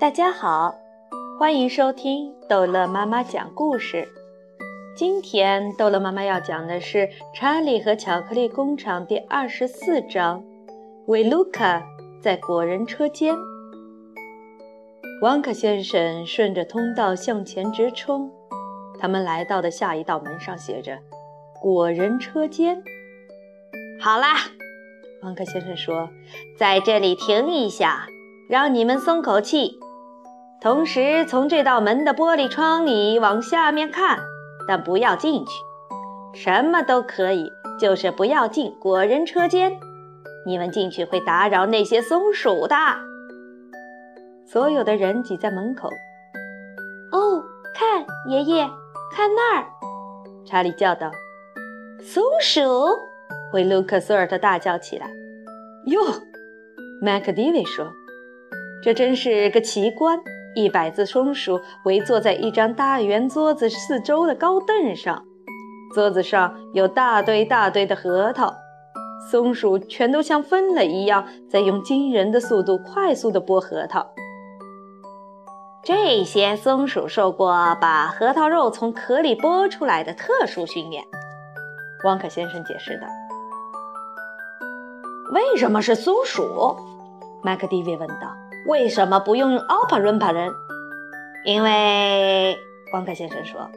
[0.00, 0.74] 大家好，
[1.38, 4.08] 欢迎收听逗乐妈妈讲故事。
[4.96, 6.98] 今天逗乐妈妈要讲的是
[7.34, 10.42] 《查理和巧克力工厂》第二十四章：
[11.06, 11.82] 维卢卡
[12.18, 13.36] 在果仁车间。
[15.20, 18.30] 旺卡先生顺着通道向前直冲，
[18.98, 20.98] 他们来到的下一道门上写着
[21.60, 22.82] “果仁车间”。
[24.00, 24.36] 好啦，
[25.22, 26.08] 旺卡先生说
[26.56, 28.06] ：“在这里停一下，
[28.48, 29.78] 让你们松口气。”
[30.60, 34.18] 同时，从这道门的玻璃窗里往下面看，
[34.68, 35.52] 但不要进去。
[36.34, 37.50] 什么都可以，
[37.80, 39.72] 就是不要进果仁车间。
[40.46, 42.76] 你们进去会打扰那些松鼠的。
[44.46, 45.88] 所有的人挤在门口。
[47.12, 47.42] 哦，
[47.74, 48.68] 看，爷爷，
[49.14, 49.66] 看那儿！
[50.44, 51.10] 查理叫道
[52.00, 52.60] ：“松鼠！”
[53.54, 55.10] 维卢克索尔特大叫起来。
[55.86, 56.00] 哟，
[57.00, 57.90] 麦克迪维说
[58.84, 60.20] ：“这真是个奇观。”
[60.54, 65.24] 一百只松鼠围坐在一张大圆桌子四周的高凳上，
[65.94, 68.52] 桌子上有大堆大堆的核桃，
[69.30, 74.06] 松鼠全都像疯了一样，在用惊人的速度快速地剥核桃。
[75.82, 81.02] 这些松鼠受过把核桃肉从壳里剥出来的特殊训练，
[82.04, 83.06] 汪克先生解释道。
[85.32, 86.76] 为什么是松鼠？
[87.42, 88.36] 麦克迪维问道。
[88.66, 90.52] 为什么不用奥帕伦帕人？
[91.44, 92.58] 因为
[92.90, 93.70] 光克先生说，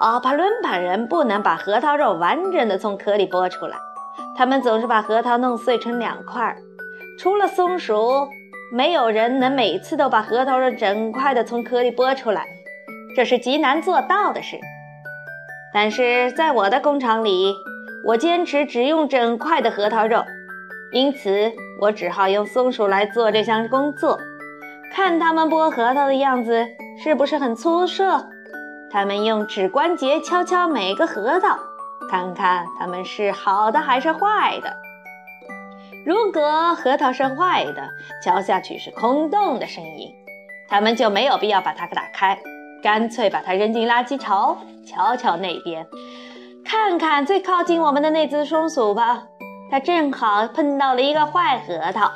[0.00, 3.76] 奥帕伦帕人不能把核桃肉完整的从壳里剥出来，
[4.36, 6.56] 他们总是把核桃弄碎成两块。
[7.18, 8.28] 除了松鼠，
[8.72, 12.44] 没有人能每次都把核桃肉整块的从壳里剥出来，
[13.14, 14.58] 这是极难做到的事。
[15.72, 17.54] 但是在我的工厂里，
[18.04, 20.24] 我坚持只用整块的核桃肉。
[20.92, 24.18] 因此，我只好用松鼠来做这项工作。
[24.92, 26.66] 看它们剥核桃的样子，
[27.02, 28.26] 是不是很出色？
[28.90, 31.58] 它们用指关节敲敲每个核桃，
[32.10, 34.72] 看看它们是好的还是坏的。
[36.06, 37.82] 如果核桃是坏的，
[38.22, 40.14] 敲下去是空洞的声音，
[40.68, 42.38] 它们就没有必要把它打开，
[42.82, 44.56] 干脆把它扔进垃圾槽。
[44.86, 45.84] 瞧瞧那边，
[46.64, 49.24] 看看最靠近我们的那只松鼠吧。
[49.70, 52.10] 他正好碰到了一个坏核桃。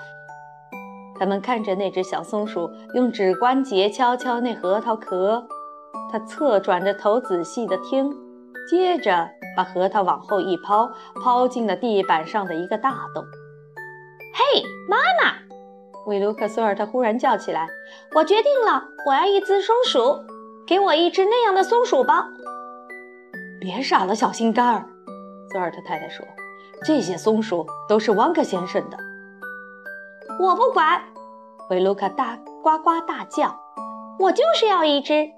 [1.19, 5.47] 他们看着那只小松鼠用指关节敲敲那核桃壳，
[6.11, 8.11] 他侧转着头仔细地听，
[8.71, 10.91] 接着把核桃往后一抛，
[11.23, 13.23] 抛进了地板上的一个大洞。
[14.33, 15.37] 嘿，妈妈！
[16.07, 17.69] 维卢克索尔特忽然叫起来
[18.17, 20.25] ：“我决定了，我要一只松鼠，
[20.67, 22.29] 给我一只那样的松鼠吧！”
[23.61, 24.87] 别傻了，小心肝儿！
[25.53, 26.25] 索尔特太太说。
[26.83, 28.97] 这些松鼠都是旺克先生的，
[30.41, 31.01] 我不管！
[31.69, 33.55] 维卢卡大呱呱大叫
[34.19, 35.29] ：“我就是要一只！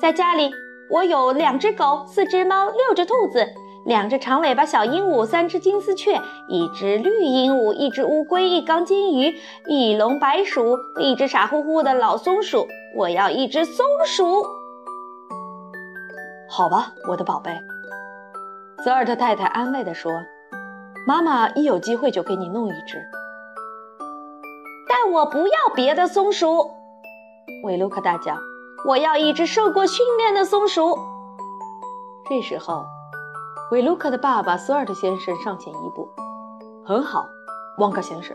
[0.00, 0.52] 在家里，
[0.90, 3.44] 我有两只狗、四只猫、六只兔子、
[3.86, 6.18] 两只长尾巴小鹦鹉、三只金丝雀、
[6.48, 9.34] 一只绿鹦鹉、一只乌龟、一缸金鱼、
[9.66, 12.68] 一笼白鼠、一只傻乎乎的老松鼠。
[12.96, 14.46] 我要一只松鼠！”
[16.48, 17.50] 好吧，我的宝贝，
[18.84, 20.12] 泽尔特太太安慰地说。
[21.06, 22.96] 妈妈一有机会就给你弄一只，
[24.88, 26.70] 但我不要别的松鼠。
[27.62, 28.38] 维卢克大叫
[28.88, 30.98] ：“我要一只受过训练的松鼠。”
[32.26, 32.86] 这时候，
[33.70, 36.08] 维卢克的爸爸索尔特先生上前一步
[36.86, 37.28] ：“很好，
[37.76, 38.34] 旺克先生。”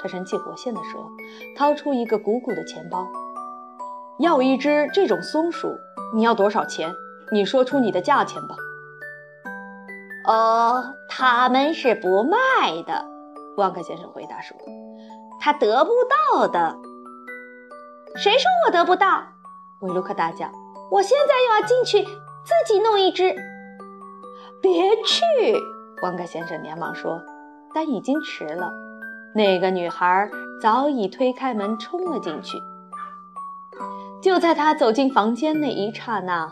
[0.00, 1.10] 他神气活现地说，
[1.56, 3.08] 掏出一个鼓鼓的钱包
[4.20, 5.76] ：“要一只这种松鼠，
[6.14, 6.94] 你要多少钱？
[7.32, 8.54] 你说出你的价钱吧。”
[10.26, 13.04] 哦，他们是不卖的，
[13.56, 14.56] 旺克先生回答说
[15.40, 15.90] ：“他得不
[16.32, 16.76] 到的。”
[18.16, 19.22] 谁说我得不到？
[19.80, 20.50] 维卢克大叫
[20.90, 23.34] ：“我现在又要进去自己弄一只。”
[24.62, 25.22] 别去！
[26.02, 27.20] 旺克先生连忙说，
[27.74, 28.72] 但已经迟了。
[29.34, 30.30] 那个女孩
[30.62, 32.56] 早已推开门冲了进去。
[34.22, 36.50] 就在她走进房间那一刹那，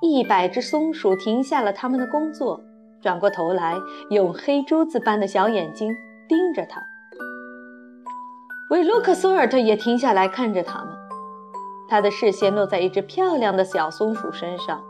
[0.00, 2.62] 一百只松鼠停下了他们的工作。
[3.02, 3.76] 转过头来，
[4.10, 5.94] 用黑珠子般的小眼睛
[6.28, 6.82] 盯着他。
[8.70, 10.94] 维鲁克索尔特也停下来看着他们，
[11.88, 14.82] 他的视线落在一只漂亮的小松鼠身上。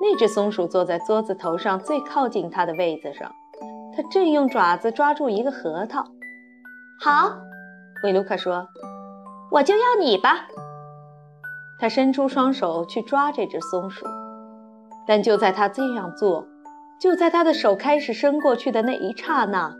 [0.00, 3.32] 那只松鼠坐在桌子头上最靠近他的位子上，
[3.96, 6.04] 它正用爪子抓住一个核桃。
[7.00, 7.38] 好，
[8.02, 8.68] 维卢克说
[9.50, 10.46] ：“我就要你吧。”
[11.80, 14.06] 他伸出双手去抓这只松鼠，
[15.06, 16.46] 但就在他这样做。
[17.04, 19.76] 就在他的手开始伸过去的那一刹那，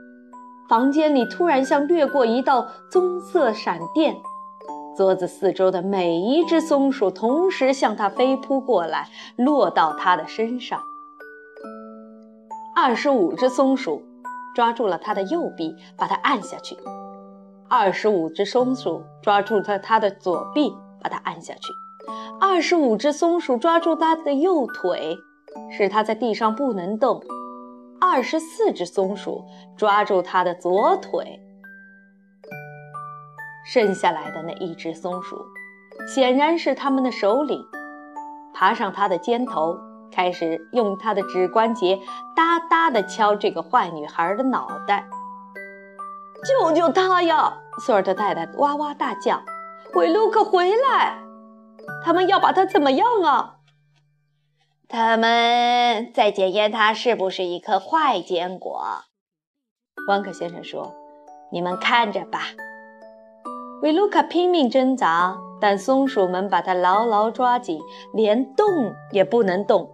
[0.69, 4.15] 房间里突然像掠过一道棕色闪电，
[4.95, 10.79] 桌子四周的每一只松鼠同时向他飞扑过来，落到他的身上。
[12.77, 14.03] 二十五只松鼠
[14.55, 16.77] 抓住了他的右臂，把他按下去；
[17.71, 21.73] 二十五只松鼠抓住了他的左臂，把他按下去；
[22.39, 25.17] 二十五只松鼠抓住他的右腿，
[25.71, 27.21] 使他在地上不能动；
[28.01, 29.45] 二十四只松鼠
[29.77, 31.41] 抓住他的左腿。
[33.67, 35.43] 剩下来的那一只松鼠，
[36.07, 37.65] 显然是他们的首领，
[38.53, 39.77] 爬上他的肩头，
[40.13, 41.99] 开始用他的指关节
[42.37, 45.07] 哒哒地敲这个坏女孩的脑袋。
[46.45, 47.55] 救救他呀！
[47.79, 49.41] 索尔特太太哇哇大叫
[49.97, 51.17] ：“韦卢克，回来！
[52.05, 53.54] 他们要把他怎么样啊？”
[54.97, 58.81] 他们在检验它是不是一颗坏坚果。
[60.07, 60.95] 汪克先生说
[61.51, 62.43] ：“你们看着吧。”
[63.83, 67.81] 维卢卡拼命挣扎，但松鼠们把它牢牢抓紧，
[68.13, 68.65] 连动
[69.11, 69.91] 也不能动。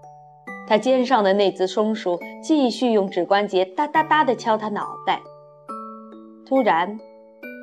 [0.68, 5.22] 他肩上的那只松鼠继续用指关节哒哒哒地敲他脑袋。
[6.46, 7.00] 突然，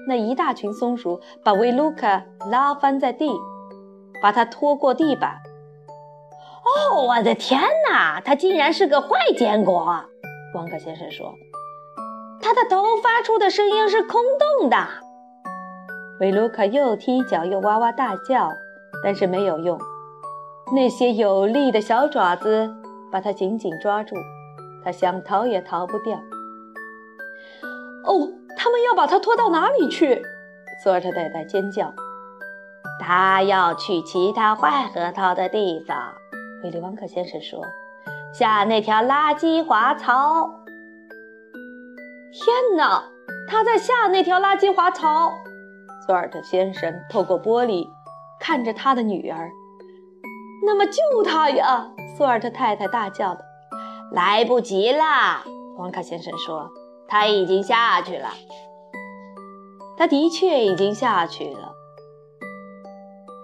[0.07, 3.29] 那一大群松鼠把维卢卡拉翻在地，
[4.23, 5.37] 把他拖过地板。
[6.91, 8.19] 哦，我的天哪！
[8.21, 10.03] 他竟然是个坏坚果！
[10.55, 11.33] 汪克先生说
[12.41, 14.21] ：“他的头发出的声音是空
[14.59, 14.77] 洞的。”
[16.19, 18.51] 维卢卡又踢脚又哇哇大叫，
[19.03, 19.79] 但是没有用。
[20.75, 22.69] 那些有力的小爪子
[23.11, 24.15] 把他紧紧抓住，
[24.83, 26.17] 他想逃也逃不掉。
[28.05, 28.27] 哦，
[28.57, 30.21] 他们要把他拖到哪里去？
[30.83, 31.93] 索尔特太太尖叫。
[32.99, 36.13] 他要去其他坏核桃的地方。
[36.63, 37.63] 威利旺克先生说
[38.33, 40.49] ：“下那条垃圾滑槽。”
[42.33, 43.03] 天哪，
[43.47, 45.31] 他在下那条垃圾滑槽！
[46.05, 47.87] 索尔特先生透过玻璃
[48.39, 49.51] 看着他的女儿。
[50.65, 51.89] 那么救他呀！
[52.17, 53.45] 索尔特太太大叫的。
[54.11, 55.43] 来不及了，
[55.77, 56.71] 王卡先生说，
[57.07, 58.29] 他已经下去了。
[59.97, 61.73] 他的确已经下去了。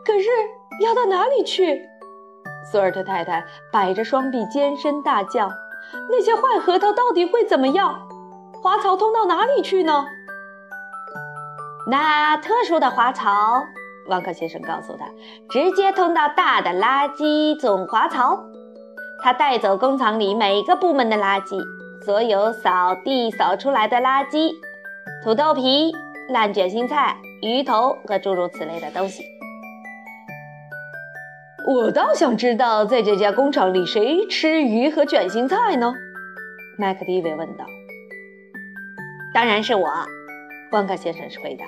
[0.05, 0.29] 可是
[0.81, 1.81] 要到哪里去？
[2.71, 5.49] 索尔特太太摆着双臂，尖声大叫
[6.09, 8.07] ：“那些坏核桃到底会怎么样？
[8.61, 10.05] 滑槽通到哪里去呢？”
[11.85, 13.61] 那特殊的滑槽，
[14.07, 15.05] 旺克先生告诉他，
[15.49, 18.41] 直接通到大的垃圾总滑槽。
[19.21, 21.61] 他带走工厂里每个部门的垃圾，
[22.05, 24.51] 所有扫地扫出来的垃圾，
[25.23, 25.93] 土豆皮、
[26.29, 29.23] 烂卷心菜、鱼头和诸如此类的东西。
[31.65, 35.93] 我倒想知道，在这家工厂里，谁吃鱼和卷心菜呢？
[36.77, 37.65] 麦克迪维问道。
[39.33, 39.87] 当然是我。
[40.73, 41.65] 旺克先生回答：“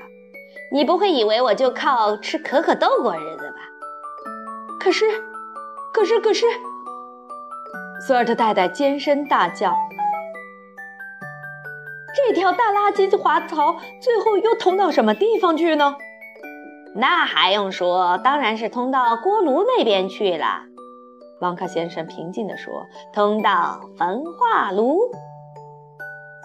[0.73, 3.55] 你不会以为我就靠吃可可豆过日子吧？”
[4.81, 5.05] 可是，
[5.93, 6.45] 可是，可是，
[8.05, 9.73] 索尔特太太尖声大叫
[12.13, 15.95] ：“这条大垃圾滑槽最后又通到什么地方去呢？”
[16.97, 20.63] 那还用说，当然是通到锅炉那边去了。
[21.41, 24.99] 旺克先生平静地说：“通到焚化炉。”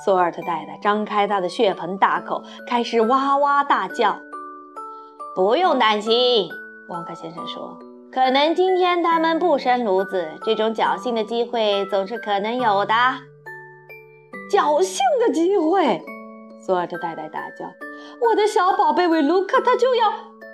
[0.05, 4.19] 索尔特太太张开她的血盆大口，开始哇哇大叫。
[5.37, 6.50] 不用担心，
[6.88, 7.78] 旺克先生说
[8.11, 12.95] ：“可能今天他们不生炉子，这种侥幸的机会总是可能有的。”
[14.50, 16.02] 侥幸的机会！
[16.61, 17.66] 索尔特太太大叫
[18.28, 20.11] ：“我的小宝贝维卢克，他就要，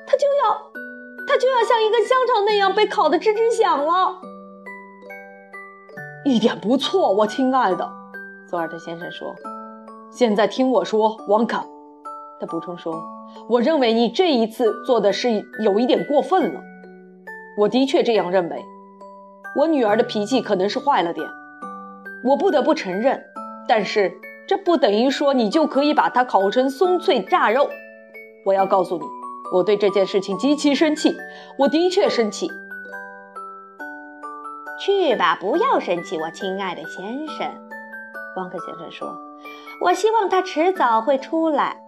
[0.07, 0.55] 他就要，
[1.27, 4.21] 他就要像一根香肠那样被烤得吱吱响了！”
[6.25, 7.89] 一点不错，我亲爱的。
[8.49, 9.35] 索尔特先生说
[10.11, 11.65] ：“现在听我说，王卡。”
[12.41, 13.03] 他补充说
[13.49, 16.61] ：“我认为你这一次做的是有一点过分了。
[17.59, 18.65] 我的确这样认为。
[19.57, 21.27] 我女儿的脾气可能是坏了点，
[22.23, 23.25] 我不得不承认。
[23.67, 24.13] 但是
[24.47, 27.71] 这不等于说你就可以把它烤成松脆炸肉。
[28.45, 29.05] 我要告诉你，
[29.53, 31.17] 我对这件事情极其生气。
[31.59, 32.51] 我的确生气。
[34.79, 37.47] 去吧，不要生气，我亲爱的先生。”
[38.37, 39.17] 汪克先生说
[39.81, 41.81] ：“我希望他迟早会出来。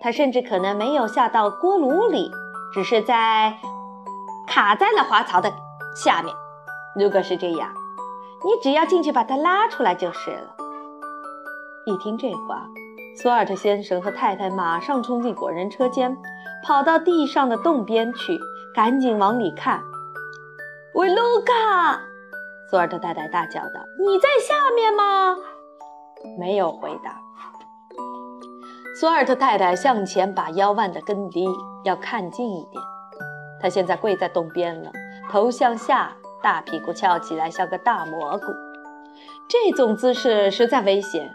[0.00, 2.32] 他甚至可能没有下到锅炉里，
[2.74, 3.56] 只是在
[4.48, 5.52] 卡在了滑槽的
[5.94, 6.34] 下面。
[6.96, 7.72] 如果是这样，
[8.44, 10.56] 你只要进去把他拉出来就是了。”
[11.86, 12.66] 一听这话，
[13.14, 16.16] 索尔特先生和太太马上冲进果仁车间，
[16.64, 18.40] 跑到地上的洞边去，
[18.74, 19.80] 赶紧往里看。
[20.94, 22.00] “维，卢卡！”
[22.70, 25.36] 索尔特太太大叫道，“你在下面吗？”
[26.38, 27.20] 没有回答。
[28.98, 31.46] 索尔特太太向前把腰弯得更低，
[31.84, 32.82] 要看近一点。
[33.60, 34.90] 他现在跪在洞边了，
[35.30, 38.46] 头向下，大屁股翘起来，像个大蘑菇。
[39.48, 41.30] 这种姿势实在危险，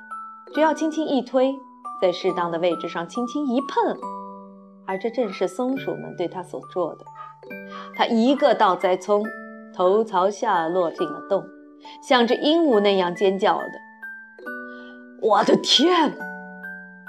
[0.54, 1.60] 只要轻轻一推，
[2.02, 3.98] 在适当的位置上轻轻一碰，
[4.86, 7.06] 而这正是松鼠们对他所做的。
[7.96, 9.24] 他一个倒栽葱，
[9.76, 11.44] 头朝下落进了洞，
[12.02, 13.72] 像只鹦鹉那样尖叫的。
[15.22, 16.16] 我的天！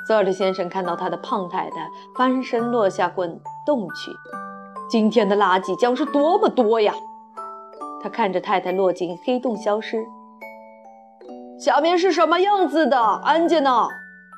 [0.07, 4.11] 索尔特先生看到他的胖太太翻身落下滚洞去。
[4.89, 6.95] 今天的垃圾将是多么多呀！
[8.03, 10.03] 他看着太太落进黑洞消失。
[11.61, 12.99] 下面是什么样子的？
[12.99, 13.87] 安吉娜！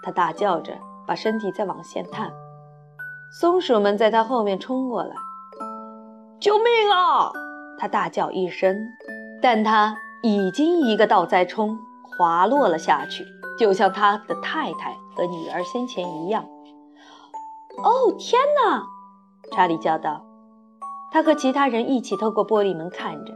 [0.03, 0.73] 他大叫着，
[1.07, 2.33] 把身体再往前探。
[3.41, 5.15] 松鼠们在他后面冲过来。
[6.41, 7.31] 救命啊！
[7.79, 8.77] 他大叫一声，
[9.43, 11.79] 但他已经一个倒栽葱
[12.17, 13.25] 滑落了下去，
[13.59, 16.45] 就像他的太太和女儿先前一样。
[17.83, 18.83] 哦，天哪！
[19.53, 20.25] 查理叫道。
[21.13, 23.33] 他和其他人一起透过玻璃门看着。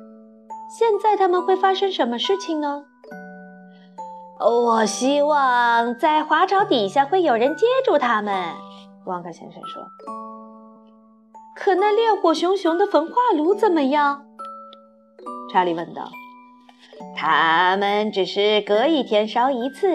[0.78, 2.84] 现在他们会发生什么事情呢？
[4.40, 8.52] 我希望在滑槽底下会有人接住他们。
[9.06, 9.82] 旺克先生说。
[11.56, 14.24] 可那烈火熊熊的焚化炉怎么样？
[15.52, 16.10] 查理问道。
[17.16, 19.88] 他们只是隔一天烧一次。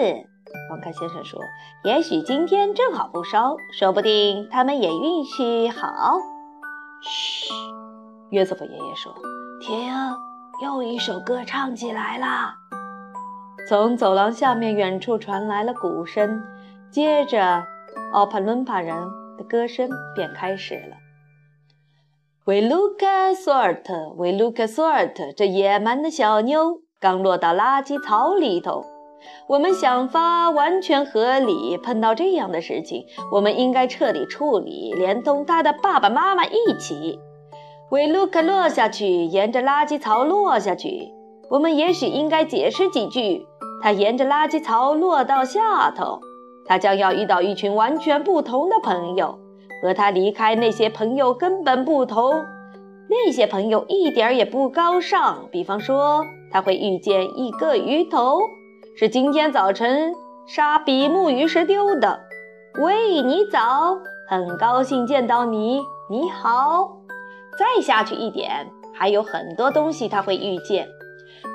[0.70, 1.40] 旺克先生说。
[1.82, 6.18] 也许今天正好不烧，说不定他们也运气好。
[7.00, 7.54] 嘘，
[8.30, 9.14] 约瑟夫爷爷说
[9.62, 9.90] ：“听，
[10.62, 12.52] 又一首歌唱起来了。”
[13.68, 16.42] 从走廊下面远处传来了鼓声，
[16.90, 17.62] 接着
[18.12, 18.96] 奥帕伦帕人
[19.38, 20.96] 的歌声便开始了。
[22.44, 28.84] We look at sort, we look at sort，这野蛮的小妞刚落到垃圾槽里头。
[29.46, 31.76] 我们想法完全合理。
[31.76, 37.20] 碰到这样的事情，我们应该彻底处理，连同他的爸爸妈妈一起。
[37.90, 41.12] 维卢克落下去，沿着垃圾槽落下去。
[41.50, 43.46] 我们也许应该解释几句。
[43.82, 46.20] 他沿着垃圾槽落到下头，
[46.66, 49.38] 他将要遇到一群完全不同的朋友，
[49.82, 52.32] 和他离开那些朋友根本不同。
[53.08, 55.48] 那些朋友一点也不高尚。
[55.50, 58.38] 比方说，他会遇见一个鱼头。
[58.96, 60.14] 是今天早晨
[60.46, 62.20] 杀比目鱼时丢的。
[62.80, 65.80] 喂，你早，很高兴见到你。
[66.08, 66.98] 你好。
[67.58, 70.86] 再下去一点，还有很多东西他会遇见：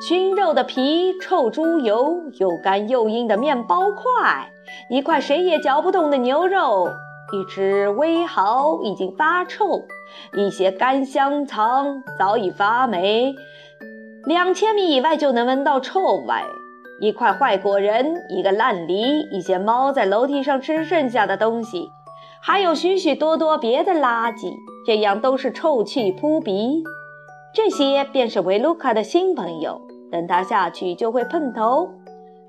[0.08, 4.52] 熏肉的皮、臭猪油、又干又硬的面包块、
[4.90, 6.88] 一块谁也嚼不动的牛肉、
[7.32, 9.84] 一只微蚝已经发臭、
[10.36, 13.34] 一些干香肠早已发霉，
[14.26, 16.34] 两千米以外就能闻到臭味。
[17.02, 21.90] 一块坏果仁，一个烂梨，一些猫在楼梯上吃剩下的东西，
[22.42, 24.54] 还有许许多多别的垃圾，
[24.86, 26.84] 这样都是臭气扑鼻。
[27.56, 29.80] 这些便是维卢卡的新朋友，
[30.12, 31.90] 等他下去就会碰头，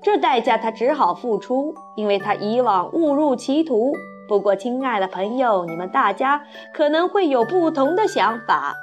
[0.03, 3.93] 这代价他只好付出，因为他以往误入歧途。
[4.27, 8.75] 不过，亲爱的朋友，你们大家可能会有不同的想法：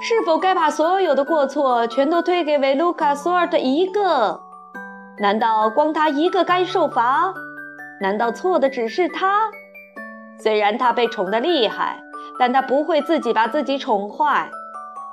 [0.00, 4.40] 是否该把所有的过错全都推给维卢卡索尔特一个？
[5.18, 7.34] 难道光他一个该受罚？
[8.00, 9.50] 难道错的只是他？
[10.40, 11.98] 虽然他被宠得厉害，
[12.38, 14.50] 但他不会自己把自己宠坏。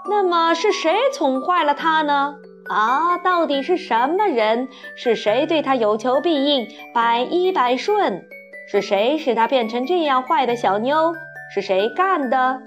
[0.10, 2.36] 那么是谁宠坏了他呢？
[2.70, 4.68] 啊，到底是什么人？
[4.96, 8.26] 是谁对他有求必应、百依百顺？
[8.72, 11.14] 是谁使他变成这样坏的小妞？
[11.54, 12.62] 是谁干的？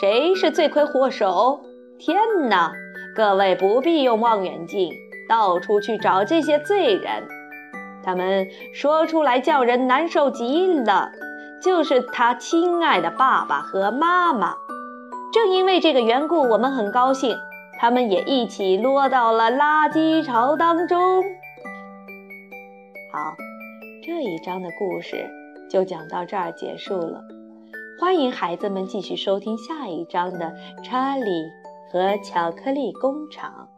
[0.00, 1.60] 谁是罪魁祸首？
[1.98, 2.72] 天哪！
[3.14, 4.90] 各位不必用望远镜。
[5.28, 7.22] 到处去找这些罪人，
[8.04, 11.10] 他们说出来叫人难受极了。
[11.62, 14.56] 就是他亲爱的爸爸和妈妈。
[15.32, 17.34] 正因为这个缘故，我们很高兴，
[17.80, 21.22] 他们也一起落到了垃圾潮当中。
[23.10, 23.34] 好，
[24.04, 25.26] 这一章的故事
[25.70, 27.22] 就讲到这儿结束了。
[27.98, 30.52] 欢迎孩子们继续收听下一章的
[30.84, 31.24] 《查理
[31.90, 33.68] 和巧克力工厂》。